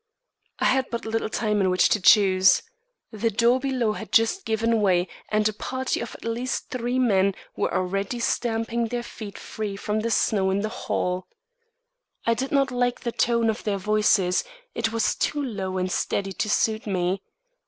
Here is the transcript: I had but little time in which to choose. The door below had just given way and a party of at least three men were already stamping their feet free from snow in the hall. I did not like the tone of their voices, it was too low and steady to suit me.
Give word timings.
I 0.57 0.65
had 0.65 0.87
but 0.89 1.05
little 1.05 1.29
time 1.29 1.61
in 1.61 1.69
which 1.69 1.87
to 1.89 2.01
choose. 2.01 2.63
The 3.11 3.29
door 3.29 3.59
below 3.59 3.91
had 3.91 4.11
just 4.11 4.45
given 4.45 4.81
way 4.81 5.07
and 5.29 5.47
a 5.47 5.53
party 5.53 5.99
of 5.99 6.15
at 6.15 6.25
least 6.25 6.71
three 6.71 6.97
men 6.97 7.35
were 7.55 7.71
already 7.71 8.17
stamping 8.19 8.87
their 8.87 9.03
feet 9.03 9.37
free 9.37 9.75
from 9.75 10.01
snow 10.09 10.49
in 10.49 10.61
the 10.61 10.69
hall. 10.69 11.27
I 12.25 12.33
did 12.33 12.51
not 12.51 12.71
like 12.71 13.01
the 13.01 13.11
tone 13.11 13.47
of 13.47 13.63
their 13.63 13.77
voices, 13.77 14.43
it 14.73 14.91
was 14.91 15.13
too 15.13 15.39
low 15.43 15.77
and 15.77 15.91
steady 15.91 16.33
to 16.33 16.49
suit 16.49 16.87
me. 16.87 17.21